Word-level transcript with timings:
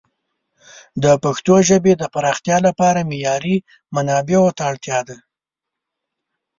د 1.03 1.05
پښتو 1.23 1.55
ژبې 1.69 1.93
د 1.97 2.03
پراختیا 2.13 2.57
لپاره 2.67 3.07
معیاري 3.09 3.55
منابعو 3.95 4.55
ته 4.57 4.61
اړتیا 4.71 4.99
ده. 5.07 5.17